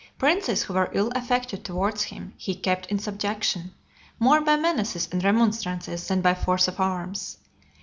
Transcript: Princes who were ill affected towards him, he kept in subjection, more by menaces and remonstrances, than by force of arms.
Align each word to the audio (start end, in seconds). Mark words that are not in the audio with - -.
Princes 0.17 0.63
who 0.63 0.73
were 0.73 0.89
ill 0.93 1.11
affected 1.13 1.63
towards 1.63 2.05
him, 2.05 2.33
he 2.35 2.55
kept 2.55 2.87
in 2.87 2.97
subjection, 2.97 3.71
more 4.17 4.41
by 4.41 4.55
menaces 4.55 5.07
and 5.11 5.23
remonstrances, 5.23 6.07
than 6.07 6.21
by 6.21 6.33
force 6.33 6.67
of 6.67 6.79
arms. 6.79 7.37